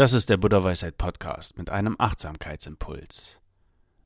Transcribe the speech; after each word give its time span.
Das 0.00 0.14
ist 0.14 0.30
der 0.30 0.38
Buddha 0.38 0.64
Weisheit 0.64 0.96
Podcast 0.96 1.58
mit 1.58 1.68
einem 1.68 1.94
Achtsamkeitsimpuls. 1.98 3.38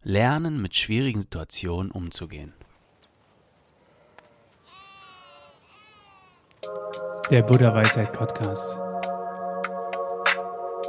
Lernen, 0.02 0.60
mit 0.60 0.74
schwierigen 0.74 1.20
Situationen 1.20 1.92
umzugehen. 1.92 2.52
Der 7.30 7.44
Buddha 7.44 7.72
Weisheit 7.72 8.12
Podcast. 8.12 8.76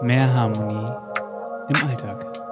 Mehr 0.02 0.33
Harmonie 0.33 0.92
im 1.69 1.87
Alltag. 1.87 2.45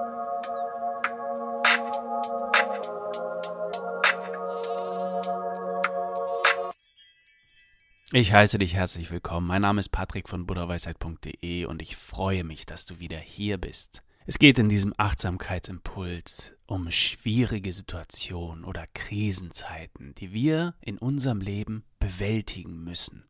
Ich 8.16 8.32
heiße 8.32 8.58
dich 8.58 8.74
herzlich 8.74 9.10
willkommen. 9.10 9.48
Mein 9.48 9.62
Name 9.62 9.80
ist 9.80 9.88
Patrick 9.88 10.28
von 10.28 10.46
buddhaweisheit.de 10.46 11.64
und 11.64 11.82
ich 11.82 11.96
freue 11.96 12.44
mich, 12.44 12.64
dass 12.64 12.86
du 12.86 13.00
wieder 13.00 13.18
hier 13.18 13.58
bist. 13.58 14.04
Es 14.24 14.38
geht 14.38 14.56
in 14.60 14.68
diesem 14.68 14.94
Achtsamkeitsimpuls 14.96 16.54
um 16.66 16.92
schwierige 16.92 17.72
Situationen 17.72 18.64
oder 18.64 18.86
Krisenzeiten, 18.94 20.14
die 20.14 20.32
wir 20.32 20.74
in 20.80 20.96
unserem 20.96 21.40
Leben 21.40 21.82
bewältigen 21.98 22.84
müssen. 22.84 23.24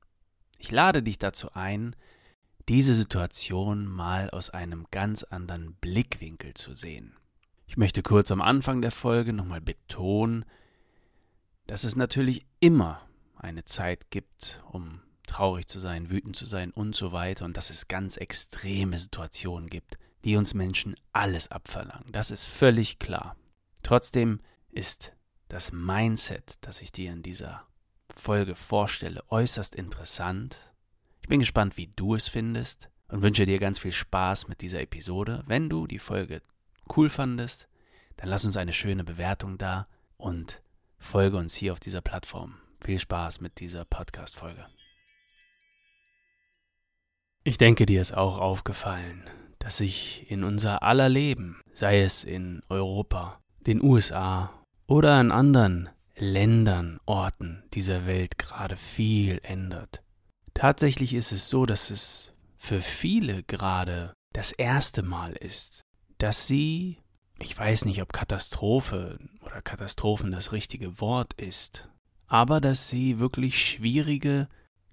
Ich 0.59 0.71
lade 0.71 1.03
dich 1.03 1.19
dazu 1.19 1.55
ein, 1.55 1.97
diese 2.69 2.93
Situation 2.93 3.87
mal 3.87 4.29
aus 4.29 4.51
einem 4.51 4.85
ganz 4.91 5.23
anderen 5.23 5.77
Blickwinkel 5.77 6.53
zu 6.53 6.75
sehen. 6.75 7.17
Ich 7.67 7.79
möchte 7.79 8.03
kurz 8.03 8.31
am 8.31 8.43
Anfang 8.43 8.83
der 8.83 8.93
Folge 8.93 9.33
nochmal 9.33 9.63
betonen, 9.63 10.45
dass 11.67 11.85
es 11.85 11.97
natürlich 11.97 12.45
immer 12.61 13.04
eine 13.45 13.65
Zeit 13.65 14.11
gibt, 14.11 14.63
um 14.71 15.01
traurig 15.27 15.67
zu 15.67 15.79
sein, 15.79 16.11
wütend 16.11 16.37
zu 16.37 16.47
sein 16.47 16.71
und 16.71 16.95
so 16.95 17.13
weiter 17.13 17.45
und 17.45 17.57
dass 17.57 17.71
es 17.71 17.89
ganz 17.89 18.17
extreme 18.17 18.99
Situationen 18.99 19.69
gibt, 19.69 19.97
die 20.25 20.37
uns 20.37 20.55
Menschen 20.55 20.97
alles 21.13 21.51
abverlangen. 21.51 22.13
Das 22.13 22.31
ist 22.31 22.47
völlig 22.47 22.99
klar. 22.99 23.37
Trotzdem 23.83 24.41
ist 24.71 25.13
das 25.49 25.73
Mindset, 25.73 26.57
das 26.63 26.81
ich 26.81 26.93
dir 26.93 27.13
in 27.13 27.23
dieser 27.23 27.67
Folge 28.09 28.55
vorstelle, 28.55 29.23
äußerst 29.29 29.75
interessant. 29.75 30.59
Ich 31.23 31.29
bin 31.29 31.41
gespannt, 31.41 31.77
wie 31.77 31.89
du 31.89 32.15
es 32.15 32.29
findest 32.29 32.89
und 33.09 33.23
wünsche 33.23 33.47
dir 33.47 33.59
ganz 33.59 33.79
viel 33.79 33.93
Spaß 33.93 34.49
mit 34.49 34.61
dieser 34.61 34.81
Episode. 34.81 35.43
Wenn 35.47 35.69
du 35.69 35.87
die 35.87 35.99
Folge 35.99 36.43
cool 36.97 37.11
fandest, 37.11 37.69
dann 38.17 38.29
lass 38.29 38.45
uns 38.45 38.57
eine 38.57 38.73
schöne 38.73 39.05
Bewertung 39.05 39.59
da 39.59 39.89
und 40.17 40.63
folge 40.99 41.37
uns 41.37 41.55
hier 41.55 41.73
auf 41.73 41.81
dieser 41.81 42.01
Plattform. 42.01 42.57
Viel 42.85 42.99
Spaß 42.99 43.41
mit 43.41 43.61
dieser 43.61 43.87
Podcast-Folge. 43.87 44.63
Ich 47.43 47.57
denke, 47.57 47.87
dir 47.87 48.03
ist 48.03 48.13
auch 48.13 48.37
aufgefallen, 48.37 49.25
dass 49.59 49.79
sich 49.79 50.31
in 50.31 50.45
unser 50.45 50.83
aller 50.83 51.09
Leben, 51.09 51.63
sei 51.73 52.03
es 52.03 52.25
in 52.25 52.61
Europa, 52.69 53.41
den 53.67 53.83
USA 53.83 54.53
oder 54.87 55.19
in 55.19 55.33
anderen 55.33 55.89
Ländern, 56.15 57.01
Orten 57.07 57.63
dieser 57.73 58.05
Welt 58.05 58.37
gerade 58.37 58.77
viel 58.77 59.41
ändert. 59.43 60.03
Tatsächlich 60.53 61.15
ist 61.15 61.33
es 61.33 61.49
so, 61.49 61.65
dass 61.65 61.89
es 61.89 62.35
für 62.59 62.83
viele 62.83 63.45
gerade 63.45 64.13
das 64.35 64.53
erste 64.53 65.03
Mal 65.03 65.33
ist, 65.33 65.81
dass 66.19 66.47
sie, 66.47 66.99
ich 67.39 67.57
weiß 67.59 67.87
nicht, 67.87 68.03
ob 68.03 68.13
Katastrophe 68.13 69.19
oder 69.41 69.63
Katastrophen 69.63 70.33
das 70.33 70.53
richtige 70.53 71.01
Wort 71.01 71.33
ist, 71.41 71.89
aber 72.27 72.61
dass 72.61 72.89
sie 72.89 73.19
wirklich 73.19 73.59
schwierige 73.61 74.49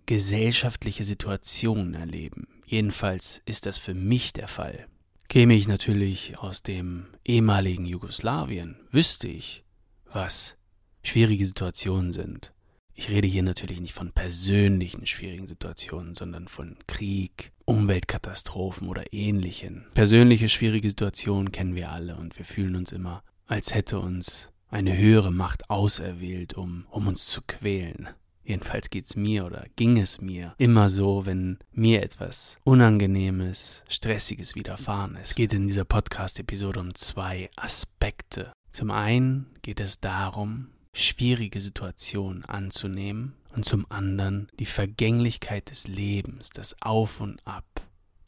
gesellschaftliche 0.05 1.03
Situationen 1.03 1.93
erleben. 1.93 2.47
Jedenfalls 2.65 3.41
ist 3.45 3.65
das 3.65 3.77
für 3.77 3.93
mich 3.93 4.33
der 4.33 4.47
Fall. 4.47 4.87
Käme 5.27 5.53
ich 5.53 5.67
natürlich 5.67 6.37
aus 6.39 6.61
dem 6.61 7.05
ehemaligen 7.23 7.85
Jugoslawien, 7.85 8.75
wüsste 8.91 9.27
ich, 9.27 9.63
was 10.11 10.57
schwierige 11.03 11.45
Situationen 11.45 12.11
sind. 12.11 12.53
Ich 12.93 13.09
rede 13.09 13.27
hier 13.27 13.41
natürlich 13.43 13.79
nicht 13.79 13.93
von 13.93 14.11
persönlichen 14.11 15.07
schwierigen 15.07 15.47
Situationen, 15.47 16.13
sondern 16.13 16.47
von 16.47 16.77
Krieg, 16.85 17.51
Umweltkatastrophen 17.65 18.87
oder 18.89 19.13
ähnlichen. 19.13 19.87
Persönliche 19.93 20.49
schwierige 20.49 20.89
Situationen 20.89 21.51
kennen 21.51 21.75
wir 21.75 21.91
alle 21.91 22.17
und 22.17 22.37
wir 22.37 22.45
fühlen 22.45 22.75
uns 22.75 22.91
immer, 22.91 23.23
als 23.47 23.73
hätte 23.73 23.99
uns 23.99 24.50
eine 24.71 24.97
höhere 24.97 25.31
Macht 25.31 25.69
auserwählt, 25.69 26.55
um, 26.55 26.85
um 26.89 27.07
uns 27.07 27.27
zu 27.27 27.41
quälen. 27.45 28.09
Jedenfalls 28.43 28.89
geht's 28.89 29.15
mir 29.15 29.45
oder 29.45 29.65
ging 29.75 29.99
es 29.99 30.19
mir 30.19 30.55
immer 30.57 30.89
so, 30.89 31.25
wenn 31.25 31.59
mir 31.71 32.01
etwas 32.01 32.57
Unangenehmes, 32.63 33.83
Stressiges 33.87 34.55
widerfahren 34.55 35.15
ist. 35.15 35.29
Es 35.29 35.35
geht 35.35 35.53
in 35.53 35.67
dieser 35.67 35.85
Podcast-Episode 35.85 36.79
um 36.79 36.95
zwei 36.95 37.49
Aspekte. 37.55 38.51
Zum 38.71 38.89
einen 38.89 39.47
geht 39.61 39.79
es 39.79 39.99
darum, 39.99 40.69
schwierige 40.93 41.61
Situationen 41.61 42.43
anzunehmen 42.45 43.35
und 43.55 43.65
zum 43.65 43.85
anderen 43.89 44.47
die 44.59 44.65
Vergänglichkeit 44.65 45.69
des 45.69 45.87
Lebens, 45.87 46.49
das 46.49 46.75
Auf 46.81 47.21
und 47.21 47.45
Ab 47.45 47.65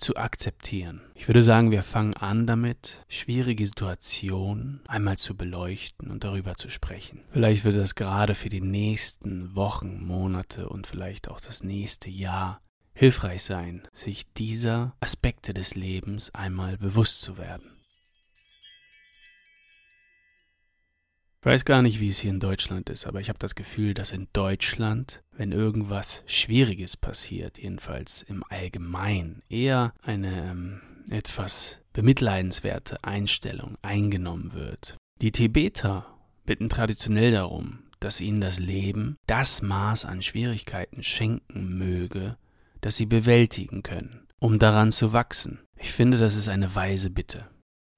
zu 0.03 0.17
akzeptieren. 0.17 1.01
Ich 1.15 1.27
würde 1.27 1.43
sagen, 1.43 1.71
wir 1.71 1.81
fangen 1.81 2.13
an 2.13 2.45
damit, 2.45 3.03
schwierige 3.07 3.65
Situationen 3.65 4.81
einmal 4.87 5.17
zu 5.17 5.35
beleuchten 5.35 6.11
und 6.11 6.23
darüber 6.23 6.55
zu 6.55 6.69
sprechen. 6.69 7.21
Vielleicht 7.31 7.63
wird 7.63 7.77
das 7.77 7.95
gerade 7.95 8.35
für 8.35 8.49
die 8.49 8.61
nächsten 8.61 9.55
Wochen, 9.55 10.03
Monate 10.05 10.69
und 10.69 10.87
vielleicht 10.87 11.29
auch 11.29 11.39
das 11.39 11.63
nächste 11.63 12.09
Jahr 12.09 12.61
hilfreich 12.93 13.43
sein, 13.43 13.87
sich 13.93 14.31
dieser 14.33 14.95
Aspekte 14.99 15.53
des 15.53 15.75
Lebens 15.75 16.33
einmal 16.35 16.77
bewusst 16.77 17.21
zu 17.21 17.37
werden. 17.37 17.72
Ich 21.43 21.45
weiß 21.45 21.65
gar 21.65 21.81
nicht, 21.81 21.99
wie 21.99 22.07
es 22.07 22.19
hier 22.19 22.31
in 22.31 22.39
Deutschland 22.39 22.89
ist, 22.89 23.05
aber 23.05 23.19
ich 23.19 23.27
habe 23.27 23.37
das 23.37 23.53
Gefühl, 23.53 23.93
dass 23.93 24.11
in 24.11 24.29
Deutschland, 24.31 25.21
wenn 25.33 25.51
irgendwas 25.51 26.23
Schwieriges 26.25 26.95
passiert, 26.95 27.57
jedenfalls 27.57 28.21
im 28.21 28.45
Allgemeinen, 28.47 29.41
eher 29.49 29.93
eine 30.01 30.51
ähm, 30.51 30.79
etwas 31.09 31.79
bemitleidenswerte 31.91 33.03
Einstellung 33.03 33.77
eingenommen 33.81 34.53
wird. 34.53 34.95
Die 35.21 35.33
Tibeter 35.33 36.05
bitten 36.45 36.69
traditionell 36.69 37.31
darum, 37.31 37.79
dass 37.99 38.21
ihnen 38.21 38.39
das 38.39 38.59
Leben 38.59 39.17
das 39.27 39.61
Maß 39.61 40.05
an 40.05 40.21
Schwierigkeiten 40.21 41.03
schenken 41.03 41.77
möge, 41.77 42.37
das 42.79 42.95
sie 42.95 43.05
bewältigen 43.05 43.83
können, 43.83 44.27
um 44.39 44.59
daran 44.59 44.93
zu 44.93 45.11
wachsen. 45.11 45.59
Ich 45.75 45.91
finde, 45.91 46.17
das 46.17 46.37
ist 46.37 46.47
eine 46.47 46.73
weise 46.73 47.09
Bitte. 47.09 47.49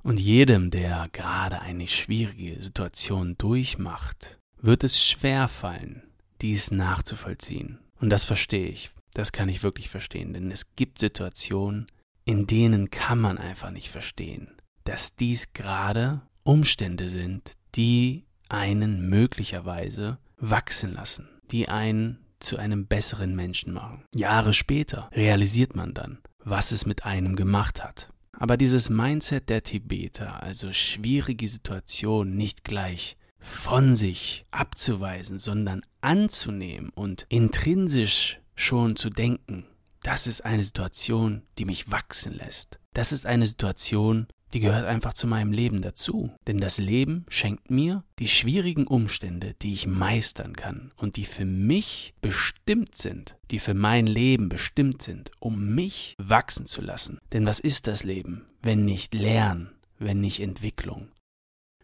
Und 0.05 0.19
jedem, 0.19 0.69
der 0.69 1.09
gerade 1.11 1.61
eine 1.61 1.87
schwierige 1.87 2.61
Situation 2.61 3.39
durchmacht, 3.39 4.37
wird 4.61 4.83
es 4.83 5.03
schwer 5.03 5.47
fallen, 5.47 6.03
dies 6.43 6.69
nachzuvollziehen. 6.69 7.79
Und 7.99 8.11
das 8.11 8.23
verstehe 8.23 8.67
ich. 8.67 8.91
Das 9.15 9.31
kann 9.31 9.49
ich 9.49 9.63
wirklich 9.63 9.89
verstehen, 9.89 10.33
denn 10.33 10.51
es 10.51 10.75
gibt 10.75 10.99
Situationen, 10.99 11.87
in 12.23 12.45
denen 12.45 12.91
kann 12.91 13.19
man 13.19 13.39
einfach 13.39 13.71
nicht 13.71 13.89
verstehen, 13.89 14.61
dass 14.83 15.15
dies 15.15 15.53
gerade 15.53 16.21
Umstände 16.43 17.09
sind, 17.09 17.53
die 17.73 18.27
einen 18.47 19.09
möglicherweise 19.09 20.19
wachsen 20.37 20.93
lassen, 20.93 21.29
die 21.49 21.67
einen 21.67 22.19
zu 22.37 22.57
einem 22.57 22.85
besseren 22.85 23.35
Menschen 23.35 23.73
machen. 23.73 24.03
Jahre 24.13 24.53
später 24.53 25.09
realisiert 25.13 25.75
man 25.75 25.95
dann, 25.95 26.19
was 26.43 26.71
es 26.71 26.85
mit 26.85 27.05
einem 27.05 27.35
gemacht 27.35 27.83
hat. 27.83 28.11
Aber 28.37 28.57
dieses 28.57 28.89
Mindset 28.89 29.49
der 29.49 29.63
Tibeter, 29.63 30.43
also 30.43 30.73
schwierige 30.73 31.47
Situationen 31.47 32.35
nicht 32.35 32.63
gleich 32.63 33.17
von 33.39 33.95
sich 33.95 34.45
abzuweisen, 34.51 35.39
sondern 35.39 35.81
anzunehmen 36.01 36.89
und 36.89 37.25
intrinsisch 37.29 38.39
schon 38.55 38.95
zu 38.95 39.09
denken, 39.09 39.65
das 40.01 40.27
ist 40.27 40.45
eine 40.45 40.63
Situation, 40.63 41.43
die 41.57 41.65
mich 41.65 41.91
wachsen 41.91 42.33
lässt. 42.33 42.79
Das 42.93 43.11
ist 43.11 43.25
eine 43.25 43.45
Situation, 43.47 44.27
die 44.53 44.59
gehört 44.59 44.85
einfach 44.85 45.13
zu 45.13 45.27
meinem 45.27 45.51
Leben 45.51 45.81
dazu. 45.81 46.31
Denn 46.47 46.59
das 46.59 46.77
Leben 46.77 47.25
schenkt 47.29 47.69
mir 47.69 48.03
die 48.19 48.27
schwierigen 48.27 48.87
Umstände, 48.87 49.55
die 49.61 49.73
ich 49.73 49.87
meistern 49.87 50.55
kann 50.55 50.91
und 50.97 51.17
die 51.17 51.25
für 51.25 51.45
mich 51.45 52.13
bestimmt 52.21 52.95
sind, 52.95 53.35
die 53.51 53.59
für 53.59 53.73
mein 53.73 54.07
Leben 54.07 54.49
bestimmt 54.49 55.01
sind, 55.01 55.31
um 55.39 55.75
mich 55.75 56.15
wachsen 56.17 56.65
zu 56.65 56.81
lassen. 56.81 57.19
Denn 57.33 57.45
was 57.45 57.59
ist 57.59 57.87
das 57.87 58.03
Leben, 58.03 58.45
wenn 58.61 58.85
nicht 58.85 59.13
Lernen, 59.13 59.71
wenn 59.99 60.21
nicht 60.21 60.39
Entwicklung? 60.39 61.09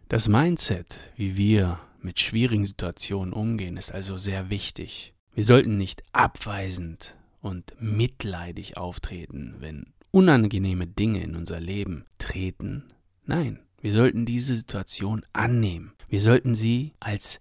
Das 0.08 0.28
Mindset, 0.28 1.00
wie 1.16 1.38
wir 1.38 1.80
mit 2.02 2.20
schwierigen 2.20 2.66
Situationen 2.66 3.34
umgehen, 3.34 3.78
ist 3.78 3.92
also 3.92 4.18
sehr 4.18 4.50
wichtig. 4.50 5.14
Wir 5.34 5.46
sollten 5.46 5.78
nicht 5.78 6.04
abweisend 6.12 7.16
und 7.42 7.74
mitleidig 7.80 8.78
auftreten, 8.78 9.56
wenn 9.60 9.94
unangenehme 10.12 10.88
Dinge 10.88 11.24
in 11.24 11.36
unser 11.36 11.60
Leben 11.60 12.06
treten. 12.18 12.86
Nein, 13.26 13.60
wir 13.82 13.94
sollten 13.94 14.26
diese 14.26 14.56
Situation 14.56 15.26
annehmen. 15.34 15.94
Wir 16.08 16.22
sollten 16.22 16.54
sie 16.54 16.94
als 17.00 17.40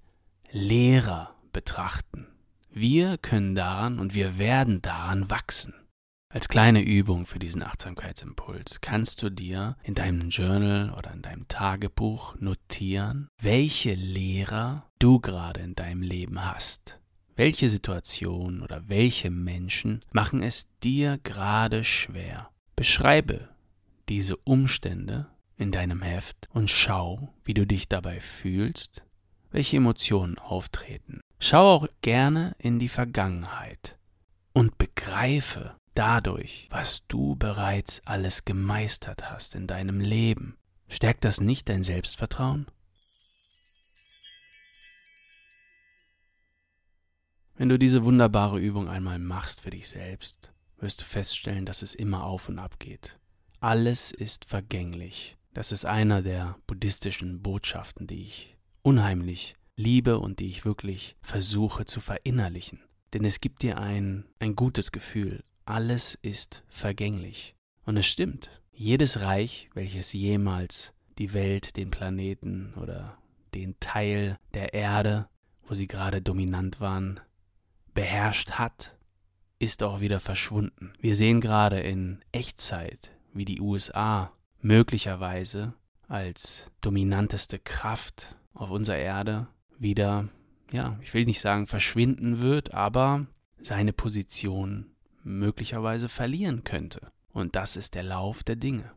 Lehrer 0.50 1.34
betrachten. 1.52 2.26
Wir 2.70 3.18
können 3.18 3.54
daran 3.54 3.98
und 3.98 4.14
wir 4.14 4.38
werden 4.38 4.80
daran 4.80 5.28
wachsen. 5.28 5.74
Als 6.32 6.48
kleine 6.48 6.80
Übung 6.80 7.26
für 7.26 7.40
diesen 7.40 7.64
Achtsamkeitsimpuls 7.64 8.80
kannst 8.80 9.20
du 9.24 9.30
dir 9.30 9.76
in 9.82 9.94
deinem 9.94 10.28
Journal 10.28 10.94
oder 10.96 11.12
in 11.12 11.22
deinem 11.22 11.48
Tagebuch 11.48 12.36
notieren, 12.38 13.26
welche 13.42 13.94
Lehrer 13.94 14.88
du 15.00 15.18
gerade 15.18 15.60
in 15.60 15.74
deinem 15.74 16.02
Leben 16.02 16.44
hast. 16.44 17.00
Welche 17.34 17.68
Situationen 17.68 18.62
oder 18.62 18.88
welche 18.88 19.30
Menschen 19.30 20.02
machen 20.12 20.40
es 20.40 20.68
dir 20.84 21.18
gerade 21.24 21.82
schwer? 21.82 22.49
Beschreibe 22.80 23.50
diese 24.08 24.38
Umstände 24.38 25.26
in 25.58 25.70
deinem 25.70 26.00
Heft 26.00 26.48
und 26.54 26.70
schau, 26.70 27.28
wie 27.44 27.52
du 27.52 27.66
dich 27.66 27.90
dabei 27.90 28.22
fühlst, 28.22 29.02
welche 29.50 29.76
Emotionen 29.76 30.38
auftreten. 30.38 31.20
Schau 31.38 31.74
auch 31.74 31.88
gerne 32.00 32.56
in 32.56 32.78
die 32.78 32.88
Vergangenheit 32.88 33.98
und 34.54 34.78
begreife, 34.78 35.76
dadurch, 35.92 36.68
was 36.70 37.06
du 37.06 37.36
bereits 37.36 38.00
alles 38.06 38.46
gemeistert 38.46 39.30
hast 39.30 39.54
in 39.54 39.66
deinem 39.66 40.00
Leben. 40.00 40.56
Stärkt 40.88 41.26
das 41.26 41.38
nicht 41.38 41.68
dein 41.68 41.82
Selbstvertrauen? 41.82 42.64
Wenn 47.56 47.68
du 47.68 47.78
diese 47.78 48.04
wunderbare 48.04 48.58
Übung 48.58 48.88
einmal 48.88 49.18
machst 49.18 49.60
für 49.60 49.70
dich 49.70 49.86
selbst, 49.86 50.50
wirst 50.80 51.02
du 51.02 51.04
feststellen, 51.04 51.66
dass 51.66 51.82
es 51.82 51.94
immer 51.94 52.24
auf 52.24 52.48
und 52.48 52.58
ab 52.58 52.78
geht. 52.78 53.18
Alles 53.60 54.10
ist 54.10 54.44
vergänglich. 54.44 55.36
Das 55.52 55.72
ist 55.72 55.84
einer 55.84 56.22
der 56.22 56.56
buddhistischen 56.66 57.42
Botschaften, 57.42 58.06
die 58.06 58.22
ich 58.22 58.56
unheimlich 58.82 59.56
liebe 59.76 60.18
und 60.18 60.38
die 60.38 60.48
ich 60.48 60.64
wirklich 60.64 61.16
versuche 61.22 61.84
zu 61.84 62.00
verinnerlichen. 62.00 62.80
Denn 63.12 63.24
es 63.24 63.40
gibt 63.40 63.62
dir 63.62 63.78
ein, 63.78 64.26
ein 64.38 64.54
gutes 64.54 64.92
Gefühl, 64.92 65.42
alles 65.64 66.14
ist 66.22 66.64
vergänglich. 66.68 67.54
Und 67.84 67.96
es 67.96 68.06
stimmt. 68.06 68.50
Jedes 68.72 69.20
Reich, 69.20 69.68
welches 69.74 70.12
jemals 70.12 70.94
die 71.18 71.32
Welt, 71.34 71.76
den 71.76 71.90
Planeten 71.90 72.74
oder 72.74 73.18
den 73.54 73.78
Teil 73.80 74.38
der 74.54 74.74
Erde, 74.74 75.28
wo 75.62 75.74
sie 75.74 75.86
gerade 75.86 76.22
dominant 76.22 76.80
waren, 76.80 77.20
beherrscht 77.92 78.52
hat, 78.52 78.96
ist 79.60 79.82
auch 79.82 80.00
wieder 80.00 80.18
verschwunden. 80.18 80.94
Wir 80.98 81.14
sehen 81.14 81.40
gerade 81.40 81.78
in 81.78 82.24
Echtzeit, 82.32 83.12
wie 83.32 83.44
die 83.44 83.60
USA 83.60 84.32
möglicherweise 84.60 85.74
als 86.08 86.66
dominanteste 86.80 87.58
Kraft 87.58 88.34
auf 88.54 88.70
unserer 88.70 88.96
Erde 88.96 89.46
wieder, 89.78 90.28
ja, 90.72 90.98
ich 91.02 91.12
will 91.14 91.26
nicht 91.26 91.40
sagen 91.40 91.66
verschwinden 91.66 92.40
wird, 92.40 92.74
aber 92.74 93.26
seine 93.60 93.92
Position 93.92 94.86
möglicherweise 95.22 96.08
verlieren 96.08 96.64
könnte. 96.64 97.12
Und 97.32 97.54
das 97.54 97.76
ist 97.76 97.94
der 97.94 98.02
Lauf 98.02 98.42
der 98.42 98.56
Dinge. 98.56 98.90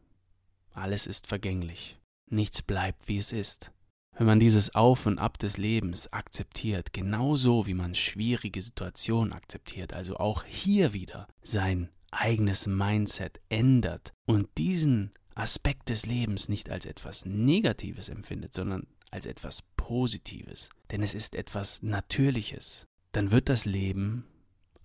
Alles 0.72 1.06
ist 1.08 1.28
vergänglich. 1.28 2.00
Nichts 2.28 2.62
bleibt, 2.62 3.10
wie 3.10 3.18
es 3.18 3.34
ist. 3.34 3.73
Wenn 4.16 4.28
man 4.28 4.40
dieses 4.40 4.76
Auf 4.76 5.08
und 5.08 5.18
Ab 5.18 5.40
des 5.40 5.58
Lebens 5.58 6.12
akzeptiert, 6.14 6.94
genauso 6.94 7.66
wie 7.66 7.74
man 7.74 7.96
schwierige 7.96 8.62
Situationen 8.62 9.34
akzeptiert, 9.34 9.94
also 9.94 10.18
auch 10.18 10.44
hier 10.44 10.94
wieder 10.94 11.28
sein 11.42 11.90
eigenes 12.12 12.68
Mindset 12.68 13.42
ändert 13.50 14.14
und 14.26 14.48
diesen 14.58 15.12
Aspekt 15.34 15.90
des 15.90 16.06
Lebens 16.06 16.48
nicht 16.48 16.70
als 16.70 16.86
etwas 16.86 17.26
Negatives 17.26 18.10
empfindet, 18.10 18.54
sondern 18.54 18.86
als 19.10 19.26
etwas 19.26 19.64
Positives, 19.78 20.70
denn 20.92 21.02
es 21.02 21.16
ist 21.16 21.36
etwas 21.36 21.82
Natürliches, 21.82 22.86
dann 23.14 23.32
wird 23.32 23.50
das 23.50 23.66
Leben 23.66 24.26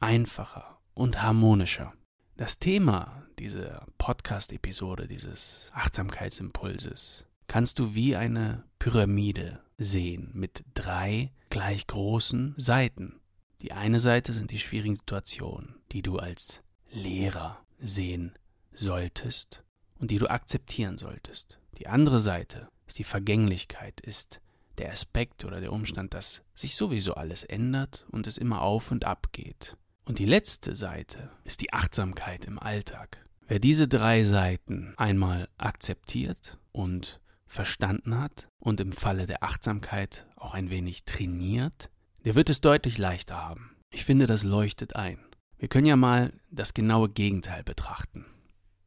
einfacher 0.00 0.80
und 0.94 1.22
harmonischer. 1.22 1.92
Das 2.36 2.58
Thema 2.58 3.26
dieser 3.38 3.86
Podcast-Episode, 3.98 5.06
dieses 5.06 5.70
Achtsamkeitsimpulses, 5.74 7.26
kannst 7.46 7.78
du 7.78 7.94
wie 7.94 8.16
eine 8.16 8.64
Pyramide 8.78 9.60
sehen 9.76 10.30
mit 10.34 10.64
drei 10.74 11.32
gleich 11.50 11.86
großen 11.86 12.54
Seiten. 12.56 13.20
Die 13.60 13.72
eine 13.72 14.00
Seite 14.00 14.32
sind 14.32 14.50
die 14.50 14.58
schwierigen 14.58 14.94
Situationen, 14.94 15.76
die 15.92 16.02
du 16.02 16.18
als 16.18 16.60
Lehrer 16.90 17.64
sehen 17.80 18.32
solltest 18.72 19.62
und 19.98 20.10
die 20.10 20.18
du 20.18 20.28
akzeptieren 20.28 20.98
solltest. 20.98 21.58
Die 21.78 21.88
andere 21.88 22.20
Seite 22.20 22.68
ist 22.86 22.98
die 22.98 23.04
Vergänglichkeit, 23.04 24.00
ist 24.00 24.40
der 24.78 24.92
Aspekt 24.92 25.44
oder 25.44 25.60
der 25.60 25.72
Umstand, 25.72 26.14
dass 26.14 26.42
sich 26.54 26.76
sowieso 26.76 27.14
alles 27.14 27.42
ändert 27.42 28.06
und 28.10 28.26
es 28.26 28.38
immer 28.38 28.62
auf 28.62 28.90
und 28.90 29.04
ab 29.04 29.32
geht. 29.32 29.76
Und 30.04 30.18
die 30.18 30.24
letzte 30.24 30.74
Seite 30.74 31.30
ist 31.44 31.60
die 31.60 31.72
Achtsamkeit 31.72 32.44
im 32.44 32.58
Alltag. 32.58 33.26
Wer 33.46 33.58
diese 33.58 33.88
drei 33.88 34.24
Seiten 34.24 34.94
einmal 34.96 35.48
akzeptiert 35.58 36.58
und 36.72 37.20
verstanden 37.48 38.18
hat 38.18 38.48
und 38.58 38.80
im 38.80 38.92
Falle 38.92 39.26
der 39.26 39.42
Achtsamkeit 39.42 40.26
auch 40.36 40.54
ein 40.54 40.70
wenig 40.70 41.04
trainiert, 41.04 41.90
der 42.24 42.34
wird 42.34 42.50
es 42.50 42.60
deutlich 42.60 42.98
leichter 42.98 43.36
haben. 43.36 43.76
Ich 43.90 44.04
finde, 44.04 44.26
das 44.26 44.44
leuchtet 44.44 44.94
ein. 44.96 45.18
Wir 45.56 45.68
können 45.68 45.86
ja 45.86 45.96
mal 45.96 46.32
das 46.50 46.74
genaue 46.74 47.08
Gegenteil 47.08 47.64
betrachten, 47.64 48.26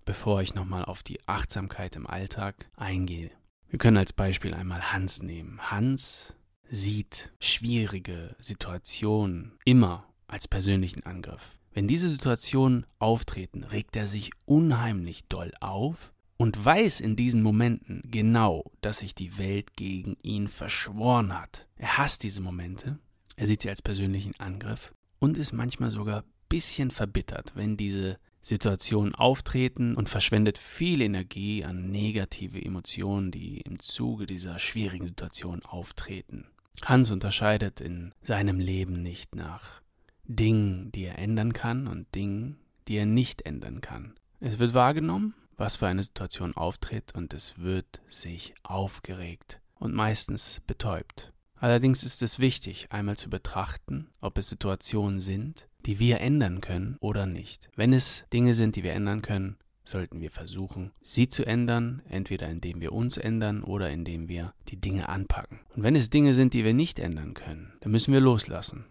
bevor 0.06 0.42
ich 0.42 0.56
nochmal 0.56 0.86
auf 0.86 1.04
die 1.04 1.20
Achtsamkeit 1.28 1.96
im 1.96 2.08
Alltag 2.08 2.70
eingehe. 2.78 3.32
Wir 3.68 3.80
können 3.80 3.98
als 3.98 4.14
Beispiel 4.14 4.54
einmal 4.54 4.94
Hans 4.94 5.22
nehmen. 5.22 5.60
Hans 5.72 6.36
sieht 6.70 7.32
schwierige 7.40 8.36
Situationen 8.40 9.58
immer 9.66 10.06
als 10.28 10.48
persönlichen 10.48 11.06
Angriff. 11.06 11.58
Wenn 11.74 11.88
diese 11.88 12.10
Situationen 12.10 12.86
auftreten, 13.00 13.64
regt 13.64 13.96
er 13.96 14.08
sich 14.08 14.32
unheimlich 14.46 15.26
doll 15.28 15.52
auf 15.60 16.14
und 16.42 16.66
weiß 16.66 17.02
in 17.02 17.16
diesen 17.16 17.44
Momenten 17.44 18.02
genau, 18.04 18.72
dass 18.82 18.98
sich 18.98 19.14
die 19.14 19.38
Welt 19.38 19.76
gegen 19.76 20.18
ihn 20.24 20.48
verschworen 20.48 21.40
hat. 21.40 21.68
Er 21.76 22.00
hasst 22.00 22.24
diese 22.24 22.42
Momente, 22.42 22.98
er 23.36 23.46
sieht 23.46 23.62
sie 23.62 23.70
als 23.70 23.84
persönlichen 23.84 24.34
Angriff 24.40 24.92
und 25.20 25.38
ist 25.38 25.52
manchmal 25.52 25.92
sogar 25.92 26.24
ein 26.24 26.30
bisschen 26.50 26.90
verbittert, 26.90 27.52
wenn 27.54 27.78
diese 27.78 28.18
Situationen 28.42 29.14
auftreten 29.14 29.94
und 29.94 30.10
verschwendet 30.10 30.58
viel 30.58 31.02
Energie 31.02 31.64
an 31.64 31.92
negative 31.92 32.60
Emotionen, 32.60 33.30
die 33.30 33.62
im 33.62 33.78
Zuge 33.78 34.26
dieser 34.26 34.58
schwierigen 34.58 35.06
Situation 35.06 35.62
auftreten. 35.64 36.48
Hans 36.84 37.12
unterscheidet 37.12 37.82
in 37.82 38.16
seinem 38.24 38.60
Leben 38.60 39.04
nicht 39.04 39.36
nach 39.36 39.84
Dingen, 40.24 40.92
die 40.92 41.04
er 41.04 41.20
ändern 41.20 41.54
kann 41.54 41.86
und 41.86 42.16
Dingen, 42.16 42.58
die 42.88 42.96
er 42.96 43.06
nicht 43.06 43.44
ändern 43.44 43.82
kann. 43.82 44.16
Es 44.40 44.58
wird 44.58 44.74
wahrgenommen, 44.74 45.36
was 45.62 45.76
für 45.76 45.88
eine 45.88 46.04
Situation 46.04 46.56
auftritt 46.56 47.14
und 47.16 47.34
es 47.34 47.60
wird 47.60 48.02
sich 48.10 48.56
aufgeregt 48.64 49.62
und 49.76 49.94
meistens 49.94 50.60
betäubt. 50.66 51.32
Allerdings 51.56 52.04
ist 52.04 52.24
es 52.24 52.40
wichtig, 52.40 52.88
einmal 52.90 53.16
zu 53.16 53.30
betrachten, 53.30 54.10
ob 54.20 54.40
es 54.40 54.50
Situationen 54.50 55.20
sind, 55.20 55.68
die 55.86 56.00
wir 56.00 56.20
ändern 56.20 56.62
können 56.62 56.98
oder 57.00 57.28
nicht. 57.28 57.70
Wenn 57.76 57.94
es 57.94 58.26
Dinge 58.34 58.56
sind, 58.56 58.76
die 58.76 58.84
wir 58.84 58.94
ändern 58.94 59.22
können, 59.22 59.58
sollten 59.84 60.20
wir 60.20 60.32
versuchen, 60.32 60.92
sie 61.04 61.30
zu 61.30 61.46
ändern, 61.46 62.02
entweder 62.10 62.50
indem 62.50 62.82
wir 62.82 62.92
uns 62.92 63.18
ändern 63.18 63.64
oder 63.64 63.92
indem 63.92 64.28
wir 64.28 64.56
die 64.68 64.82
Dinge 64.82 65.10
anpacken. 65.10 65.60
Und 65.76 65.84
wenn 65.84 65.96
es 65.96 66.10
Dinge 66.10 66.34
sind, 66.34 66.56
die 66.56 66.66
wir 66.66 66.74
nicht 66.74 66.98
ändern 66.98 67.36
können, 67.36 67.74
dann 67.82 67.92
müssen 67.92 68.14
wir 68.14 68.20
loslassen 68.20 68.86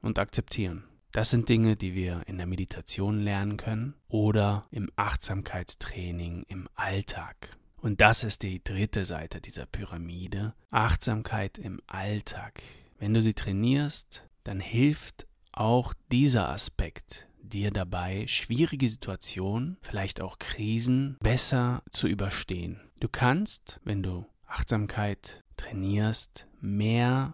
und 0.00 0.18
akzeptieren. 0.18 0.84
Das 1.16 1.30
sind 1.30 1.48
Dinge, 1.48 1.76
die 1.76 1.94
wir 1.94 2.24
in 2.26 2.36
der 2.36 2.44
Meditation 2.44 3.20
lernen 3.20 3.56
können 3.56 3.94
oder 4.06 4.66
im 4.70 4.90
Achtsamkeitstraining 4.96 6.44
im 6.46 6.68
Alltag. 6.74 7.56
Und 7.78 8.02
das 8.02 8.22
ist 8.22 8.42
die 8.42 8.62
dritte 8.62 9.06
Seite 9.06 9.40
dieser 9.40 9.64
Pyramide. 9.64 10.52
Achtsamkeit 10.68 11.56
im 11.56 11.80
Alltag. 11.86 12.62
Wenn 12.98 13.14
du 13.14 13.22
sie 13.22 13.32
trainierst, 13.32 14.28
dann 14.44 14.60
hilft 14.60 15.26
auch 15.52 15.94
dieser 16.12 16.50
Aspekt 16.50 17.28
dir 17.40 17.70
dabei, 17.70 18.26
schwierige 18.26 18.90
Situationen, 18.90 19.78
vielleicht 19.80 20.20
auch 20.20 20.38
Krisen 20.38 21.16
besser 21.20 21.82
zu 21.90 22.08
überstehen. 22.08 22.82
Du 23.00 23.08
kannst, 23.08 23.80
wenn 23.84 24.02
du 24.02 24.26
Achtsamkeit 24.46 25.42
trainierst, 25.56 26.46
mehr 26.60 27.32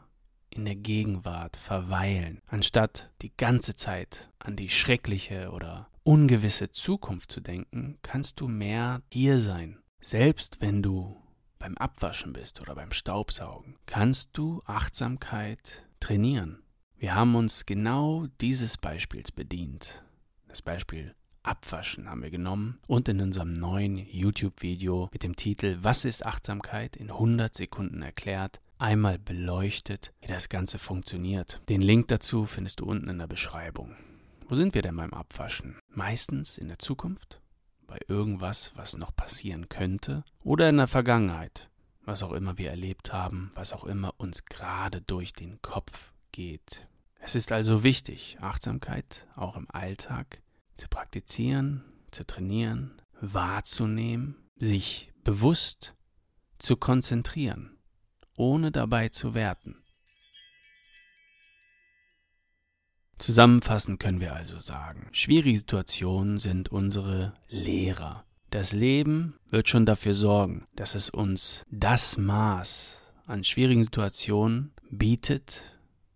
in 0.55 0.65
der 0.65 0.77
Gegenwart 0.77 1.57
verweilen, 1.57 2.43
anstatt 2.47 3.11
die 3.23 3.33
ganze 3.37 3.75
Zeit 3.75 4.31
an 4.39 4.57
die 4.57 4.69
schreckliche 4.69 5.51
oder 5.51 5.89
ungewisse 6.05 6.71
Zukunft 6.71 7.31
zu 7.31 7.41
denken, 7.41 7.99
kannst 8.03 8.41
du 8.41 8.49
mehr 8.49 9.03
hier 9.11 9.39
sein. 9.39 9.79
Selbst 10.01 10.61
wenn 10.61 10.83
du 10.83 11.17
beim 11.59 11.77
Abwaschen 11.77 12.33
bist 12.33 12.61
oder 12.61 12.75
beim 12.75 12.93
Staubsaugen, 12.93 13.77
kannst 13.87 14.31
du 14.33 14.61
Achtsamkeit 14.67 15.87
trainieren. 16.01 16.63
Wir 16.97 17.15
haben 17.15 17.35
uns 17.37 17.67
genau 17.67 18.27
dieses 18.41 18.77
Beispiels 18.77 19.31
bedient. 19.31 20.05
Das 20.49 20.63
Beispiel 20.63 21.15
Abwaschen 21.43 22.09
haben 22.09 22.23
wir 22.23 22.31
genommen 22.31 22.79
und 22.87 23.09
in 23.09 23.21
unserem 23.21 23.53
neuen 23.53 23.97
YouTube-Video 23.97 25.09
mit 25.13 25.25
dem 25.25 25.35
Titel 25.35 25.79
Was 25.83 26.05
ist 26.05 26.25
Achtsamkeit 26.25 26.97
in 26.97 27.11
100 27.11 27.55
Sekunden 27.55 28.03
erklärt 28.03 28.61
einmal 28.83 29.19
beleuchtet, 29.19 30.13
wie 30.21 30.27
das 30.27 30.49
Ganze 30.49 30.79
funktioniert. 30.79 31.63
Den 31.69 31.81
Link 31.81 32.09
dazu 32.09 32.45
findest 32.45 32.81
du 32.81 32.85
unten 32.85 33.09
in 33.09 33.19
der 33.19 33.29
Beschreibung. 33.29 33.97
Wo 34.49 34.57
sind 34.57 34.75
wir 34.75 34.83
denn 34.83 34.97
beim 34.97 35.15
Abwaschen? 35.15 35.79
Meistens 35.89 36.59
in 36.59 36.69
der 36.69 36.81
Zukunft, 36.81 37.41
bei 37.87 37.99
irgendwas, 38.09 38.73
was 38.75 38.97
noch 38.97 39.15
passieren 39.15 39.69
könnte, 39.69 40.25
oder 40.43 40.69
in 40.69 40.77
der 40.79 40.89
Vergangenheit, 40.89 41.71
was 42.05 42.25
auch 42.25 42.33
immer 42.33 42.59
wir 42.59 42.71
erlebt 42.71 43.13
haben, 43.13 43.53
was 43.55 43.73
auch 43.73 43.85
immer 43.85 44.15
uns 44.19 44.45
gerade 44.45 45.01
durch 45.01 45.33
den 45.33 45.63
Kopf 45.63 46.13
geht. 46.33 46.89
Es 47.21 47.37
ist 47.37 47.53
also 47.53 47.85
wichtig, 47.85 48.37
Achtsamkeit 48.41 49.29
auch 49.37 49.57
im 49.57 49.71
Alltag 49.71 50.43
zu 50.75 50.89
praktizieren, 50.89 51.85
zu 52.11 52.27
trainieren, 52.27 53.01
wahrzunehmen, 53.21 54.37
sich 54.57 55.13
bewusst 55.23 55.95
zu 56.59 56.77
konzentrieren, 56.77 57.79
ohne 58.37 58.71
dabei 58.71 59.09
zu 59.09 59.35
werten. 59.35 59.77
Zusammenfassend 63.19 64.01
können 64.01 64.21
wir 64.21 64.35
also 64.35 64.59
sagen, 64.59 65.09
schwierige 65.13 65.57
Situationen 65.57 66.41
sind 66.41 66.71
unsere 66.71 67.35
Lehrer. 67.49 68.25
Das 68.51 68.73
Leben 68.73 69.35
wird 69.49 69.69
schon 69.69 69.87
dafür 69.87 70.13
sorgen, 70.13 70.67
dass 70.75 70.97
es 70.97 71.09
uns 71.09 71.65
das 71.71 72.17
Maß 72.17 73.01
an 73.27 73.45
schwierigen 73.45 73.85
Situationen 73.85 74.73
bietet, 74.91 75.63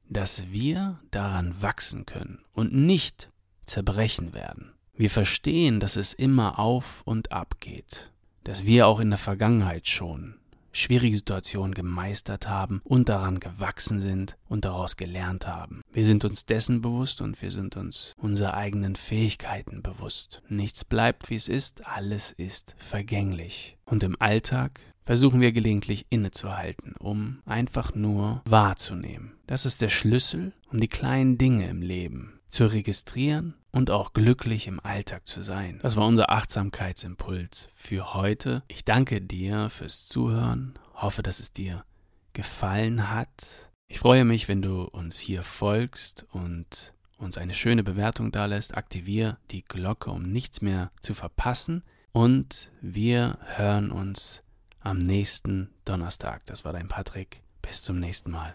dass 0.09 0.51
wir 0.51 0.99
daran 1.13 1.63
wachsen 1.63 2.07
können 2.07 2.45
und 2.53 2.75
nicht 2.75 3.31
zerbrechen 3.65 4.33
werden. 4.33 4.73
Wir 4.95 5.11
verstehen, 5.11 5.79
dass 5.79 5.97
es 5.97 6.13
immer 6.13 6.59
auf 6.59 7.03
und 7.05 7.31
ab 7.31 7.61
geht, 7.61 8.13
dass 8.43 8.65
wir 8.65 8.87
auch 8.87 8.99
in 8.99 9.11
der 9.11 9.19
Vergangenheit 9.19 9.89
schon 9.89 10.41
schwierige 10.77 11.17
Situationen 11.17 11.75
gemeistert 11.75 12.49
haben 12.49 12.81
und 12.85 13.09
daran 13.09 13.41
gewachsen 13.41 14.01
sind 14.01 14.37
und 14.49 14.65
daraus 14.65 14.97
gelernt 14.97 15.47
haben. 15.47 15.83
Wir 15.93 16.05
sind 16.05 16.25
uns 16.25 16.47
dessen 16.47 16.83
bewusst 16.83 17.21
und 17.21 17.41
wir 17.43 17.51
sind 17.51 17.77
uns 17.77 18.15
unserer 18.17 18.55
eigenen 18.55 18.97
Fähigkeiten 18.97 19.83
bewusst. 19.83 20.43
Nichts 20.49 20.85
bleibt, 20.85 21.31
wie 21.31 21.37
es 21.37 21.49
ist, 21.49 21.87
alles 21.87 22.33
ist 22.33 22.75
vergänglich. 22.79 23.79
Und 23.85 24.03
im 24.03 24.17
Alltag 24.21 24.81
versuchen 25.05 25.41
wir 25.41 25.53
gelegentlich 25.53 26.07
innezuhalten, 26.11 26.95
um 26.99 27.39
einfach 27.47 27.95
nur 27.95 28.43
wahrzunehmen. 28.45 29.33
Das 29.47 29.65
ist 29.65 29.81
der 29.81 29.89
Schlüssel, 29.89 30.53
um 30.71 30.81
die 30.81 30.89
kleinen 30.89 31.39
Dinge 31.39 31.69
im 31.69 31.81
Leben 31.81 32.36
zu 32.49 32.67
registrieren 32.67 33.55
und 33.73 33.91
auch 33.91 34.13
glücklich 34.13 34.67
im 34.67 34.81
Alltag 34.81 35.27
zu 35.27 35.43
sein. 35.43 35.79
Das 35.83 35.97
war 35.97 36.07
unser 36.07 36.31
Achtsamkeitsimpuls 36.31 37.69
für 37.75 38.15
heute. 38.15 38.63
Ich 38.69 38.85
danke 38.85 39.21
dir 39.21 39.71
fürs 39.71 40.07
Zuhören, 40.07 40.79
hoffe, 40.95 41.23
dass 41.23 41.41
es 41.41 41.53
dir 41.53 41.85
gefallen 42.33 43.11
hat. 43.11 43.71
Ich 43.89 43.99
freue 43.99 44.25
mich, 44.25 44.49
wenn 44.49 44.63
du 44.63 44.83
uns 44.83 45.19
hier 45.19 45.43
folgst 45.43 46.27
und 46.31 46.95
uns 47.19 47.39
eine 47.39 47.55
schöne 47.55 47.83
Bewertung 47.83 48.33
da 48.33 48.47
lässt. 48.47 48.77
Aktiviere 48.77 49.39
die 49.51 49.63
Glocke, 49.63 50.11
um 50.11 50.31
nichts 50.31 50.61
mehr 50.61 50.91
zu 51.01 51.15
verpassen. 51.15 51.83
Und 52.13 52.71
wir 52.81 53.39
hören 53.43 53.91
uns 53.91 54.43
am 54.81 54.99
nächsten 54.99 55.71
Donnerstag. 55.85 56.45
Das 56.47 56.65
war 56.65 56.73
dein 56.73 56.89
Patrick. 56.89 57.43
Bis 57.63 57.83
zum 57.83 57.99
nächsten 57.99 58.31
Mal. 58.31 58.55